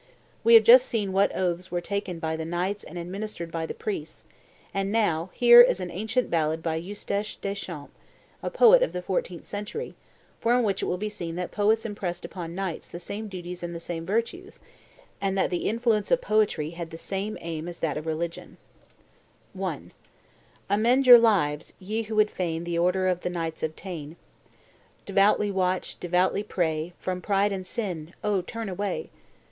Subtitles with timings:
[0.43, 3.75] We have just seen what oaths were taken by the knights and administered by the
[3.75, 4.25] priests;
[4.73, 7.91] and now, here is an ancient ballad by Eustache Deschamps,
[8.41, 9.93] a poet of the fourteenth century,
[10.39, 13.75] from which it will be seen that poets impressed upon knights the same duties and
[13.75, 14.57] the same virtues,
[15.21, 18.57] and that the influence of poetry had the same aim as that of religion:
[19.55, 19.81] I.
[20.67, 24.15] Amend your lives, ye who would fain The order of the knights attain;
[25.05, 29.11] Devoutly watch, devoutly pray; From pride and sin, O, turn away!